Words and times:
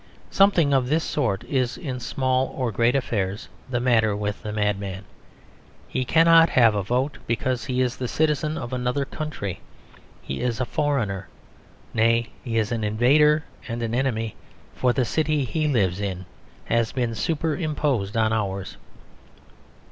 Something 0.31 0.73
of 0.73 0.89
this 0.89 1.03
sort 1.03 1.43
is 1.43 1.77
in 1.77 1.99
small 1.99 2.47
or 2.57 2.71
great 2.71 2.95
affairs 2.95 3.47
the 3.69 3.79
matter 3.79 4.15
with 4.15 4.41
the 4.41 4.51
madman. 4.51 5.03
He 5.87 6.05
cannot 6.05 6.49
have 6.49 6.73
a 6.73 6.81
vote, 6.81 7.19
because 7.27 7.65
he 7.65 7.81
is 7.81 7.97
the 7.97 8.07
citizen 8.07 8.57
of 8.57 8.73
another 8.73 9.05
country. 9.05 9.61
He 10.23 10.41
is 10.41 10.59
a 10.59 10.65
foreigner. 10.65 11.27
Nay, 11.93 12.29
he 12.43 12.57
is 12.57 12.71
an 12.71 12.83
invader 12.83 13.43
and 13.67 13.83
an 13.83 13.93
enemy; 13.93 14.35
for 14.73 14.91
the 14.91 15.05
city 15.05 15.43
he 15.45 15.67
lives 15.67 15.99
in 15.99 16.25
has 16.65 16.91
been 16.91 17.13
super 17.13 17.55
imposed 17.55 18.17
on 18.17 18.33
ours. 18.33 18.77